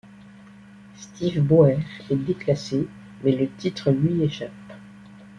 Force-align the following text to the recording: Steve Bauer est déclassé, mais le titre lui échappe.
Steve 0.95 1.41
Bauer 1.43 1.77
est 2.09 2.15
déclassé, 2.15 2.87
mais 3.23 3.33
le 3.33 3.47
titre 3.47 3.91
lui 3.91 4.23
échappe. 4.23 4.49